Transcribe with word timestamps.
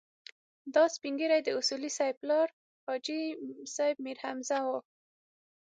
دا 0.75 0.83
سپين 0.95 1.13
ږيری 1.19 1.39
د 1.43 1.49
اصولي 1.59 1.91
صیب 1.97 2.15
پلار 2.21 2.47
حاجي 2.85 3.21
صیب 3.75 3.95
میرحمزه 4.05 4.57
و. 4.67 4.69